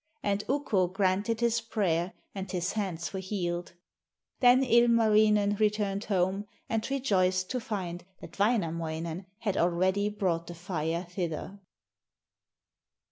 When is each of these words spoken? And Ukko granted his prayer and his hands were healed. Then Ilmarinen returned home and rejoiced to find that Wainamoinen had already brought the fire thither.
And 0.23 0.43
Ukko 0.49 0.87
granted 0.87 1.41
his 1.41 1.61
prayer 1.61 2.13
and 2.33 2.51
his 2.51 2.71
hands 2.73 3.13
were 3.13 3.19
healed. 3.19 3.73
Then 4.39 4.63
Ilmarinen 4.63 5.57
returned 5.59 6.05
home 6.05 6.47
and 6.67 6.89
rejoiced 6.89 7.51
to 7.51 7.59
find 7.59 8.03
that 8.19 8.39
Wainamoinen 8.39 9.27
had 9.41 9.57
already 9.57 10.09
brought 10.09 10.47
the 10.47 10.55
fire 10.55 11.05
thither. 11.07 11.59